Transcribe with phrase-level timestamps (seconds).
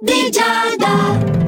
[0.00, 1.47] Bijada.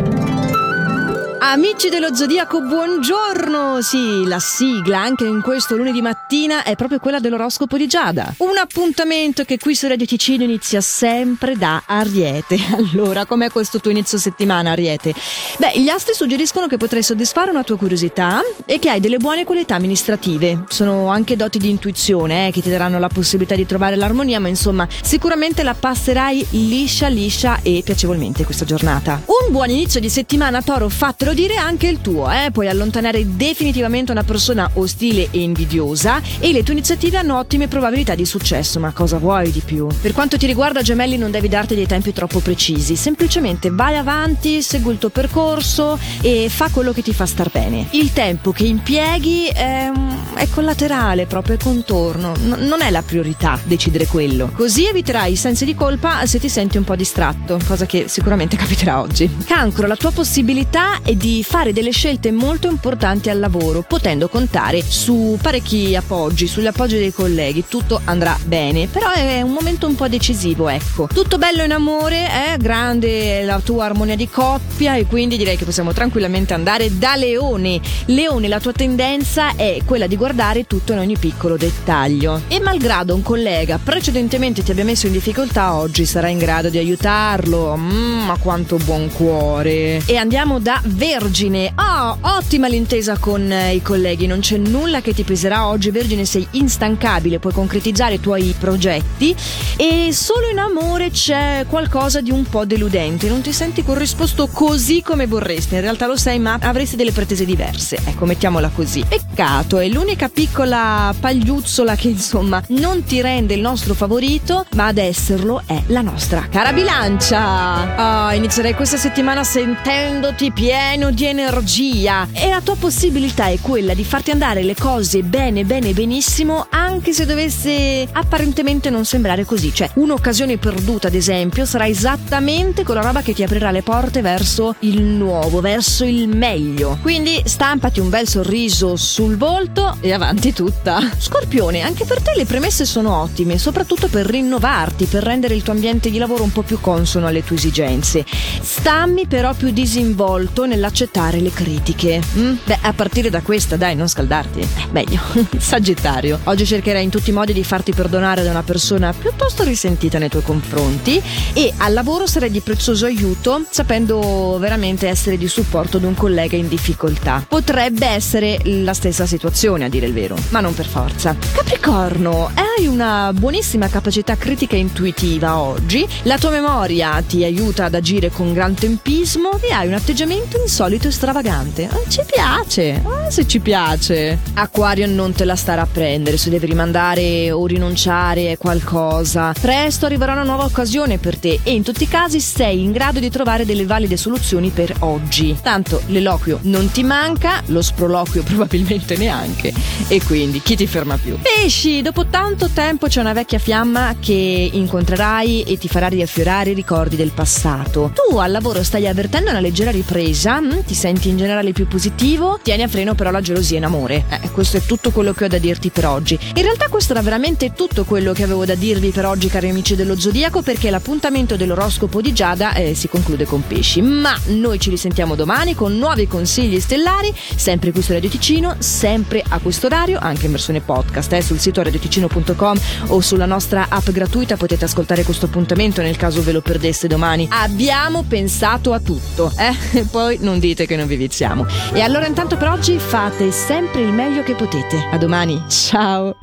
[1.51, 3.83] Amici dello Zodiaco, buongiorno!
[3.83, 8.33] Sì, la sigla anche in questo lunedì mattina è proprio quella dell'oroscopo di Giada.
[8.37, 12.57] Un appuntamento che qui su Radio Ticino inizia sempre da Ariete.
[12.93, 15.13] Allora, com'è questo tuo inizio settimana, Ariete?
[15.59, 19.45] Beh, gli astri suggeriscono che potrai soddisfare una tua curiosità e che hai delle buone
[19.45, 20.67] qualità amministrative.
[20.69, 24.47] Sono anche doti di intuizione eh, che ti daranno la possibilità di trovare l'armonia, ma
[24.47, 29.21] insomma, sicuramente la passerai liscia, liscia e piacevolmente questa giornata.
[29.27, 32.51] Un buon inizio di settimana, Toro, fatelo dire anche il tuo, eh?
[32.53, 38.15] puoi allontanare definitivamente una persona ostile e invidiosa e le tue iniziative hanno ottime probabilità
[38.15, 39.87] di successo, ma cosa vuoi di più?
[39.87, 44.61] Per quanto ti riguarda gemelli non devi darti dei tempi troppo precisi, semplicemente vai avanti,
[44.61, 47.87] segui il tuo percorso e fa quello che ti fa star bene.
[47.93, 49.91] Il tempo che impieghi è,
[50.35, 54.51] è collaterale, proprio è contorno, N- non è la priorità decidere quello.
[54.55, 58.57] Così eviterai i sensi di colpa se ti senti un po' distratto, cosa che sicuramente
[58.61, 59.31] capiterà oggi.
[59.47, 64.83] Cancro, la tua possibilità è di fare delle scelte molto importanti al lavoro, potendo contare
[64.83, 67.65] su parecchi appoggi, sugli appoggi dei colleghi.
[67.69, 71.09] Tutto andrà bene, però è un momento un po' decisivo, ecco.
[71.13, 75.65] Tutto bello in amore, è grande la tua armonia di coppia e quindi direi che
[75.65, 77.81] possiamo tranquillamente andare da leone.
[78.07, 82.43] Leone, la tua tendenza è quella di guardare tutto in ogni piccolo dettaglio.
[82.49, 86.79] E malgrado un collega precedentemente ti abbia messo in difficoltà, oggi sarai in grado di
[86.79, 87.77] aiutarlo.
[87.77, 90.03] Mmm, ma quanto buon cuore.
[90.07, 95.03] E andiamo da Vergine Vergine, oh, ottima l'intesa con eh, i colleghi, non c'è nulla
[95.03, 95.91] che ti peserà oggi.
[95.91, 99.37] Vergine, sei instancabile, puoi concretizzare i tuoi progetti
[99.77, 103.29] e solo in amore c'è qualcosa di un po' deludente.
[103.29, 105.75] Non ti senti corrisposto così come vorresti.
[105.75, 107.99] In realtà lo sei, ma avresti delle pretese diverse.
[108.03, 109.05] Ecco, mettiamola così.
[109.07, 114.97] Peccato, è l'unica piccola pagliuzzola che insomma non ti rende il nostro favorito, ma ad
[114.97, 118.29] esserlo è la nostra cara bilancia.
[118.29, 122.29] Oh, inizierei questa settimana sentendoti pieno di energia.
[122.33, 126.90] E la tua possibilità è quella di farti andare le cose bene, bene, benissimo, anche
[127.13, 129.75] se dovesse apparentemente non sembrare così.
[129.75, 134.77] Cioè, un'occasione perduta, ad esempio, sarà esattamente quella roba che ti aprirà le porte verso
[134.81, 136.99] il nuovo, verso il meglio.
[137.03, 141.01] Quindi stampati un bel sorriso sul volto e avanti tutta.
[141.19, 145.73] Scorpione, anche per te le premesse sono ottime, soprattutto per rinnovarti, per rendere il tuo
[145.73, 148.25] ambiente di lavoro un po' più consono alle tue esigenze.
[148.61, 152.21] Stammi però più disinvolto nella accettare le critiche.
[152.37, 152.55] Mm?
[152.65, 154.61] Beh, a partire da questa, dai, non scaldarti.
[154.61, 155.21] Eh, meglio.
[155.57, 156.39] Sagittario.
[156.45, 160.29] Oggi cercherai in tutti i modi di farti perdonare da una persona piuttosto risentita nei
[160.29, 166.05] tuoi confronti e al lavoro sarai di prezioso aiuto, sapendo veramente essere di supporto ad
[166.05, 167.45] un collega in difficoltà.
[167.47, 171.37] Potrebbe essere la stessa situazione, a dire il vero, ma non per forza.
[171.53, 177.95] Capricorno, hai una buonissima capacità critica e intuitiva oggi, la tua memoria ti aiuta ad
[177.95, 181.89] agire con gran tempismo e hai un atteggiamento insolito solito e stravagante.
[181.91, 184.39] Ah, ci piace, ah, se ci piace.
[184.55, 189.53] Aquario non te la starà a prendere se devi rimandare o rinunciare a qualcosa.
[189.61, 193.19] Presto arriverà una nuova occasione per te e in tutti i casi sei in grado
[193.21, 195.57] di trovare delle valide soluzioni per oggi.
[195.61, 199.73] Tanto l'eloquio non ti manca, lo sproloquio probabilmente neanche.
[200.09, 201.37] E quindi chi ti ferma più?
[201.43, 206.75] Pesci, dopo tanto tempo c'è una vecchia fiamma che incontrerai e ti farà riaffiorare i
[206.75, 208.13] ricordi del passato.
[208.15, 212.59] Tu al lavoro stai avvertendo una leggera ripresa Mm, ti senti in generale più positivo,
[212.63, 214.25] tieni a freno però la gelosia in amore.
[214.29, 216.39] Eh, questo è tutto quello che ho da dirti per oggi.
[216.61, 219.97] In realtà questo era veramente tutto quello che avevo da dirvi per oggi, cari amici
[219.97, 224.03] dello Zodiaco, perché l'appuntamento dell'oroscopo di Giada eh, si conclude con pesci.
[224.03, 229.43] Ma noi ci risentiamo domani con nuovi consigli stellari, sempre qui su Radio Ticino, sempre
[229.49, 234.11] a questo orario, anche in versione podcast, eh, sul sito radioticino.com o sulla nostra app
[234.11, 237.49] gratuita potete ascoltare questo appuntamento nel caso ve lo perdeste domani.
[237.53, 240.05] Abbiamo pensato a tutto, eh?
[240.13, 241.67] Poi non dite che non vi viziamo.
[241.95, 245.09] E allora intanto per oggi fate sempre il meglio che potete.
[245.11, 246.37] A domani, ciao!